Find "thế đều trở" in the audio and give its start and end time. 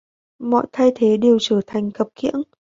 0.95-1.59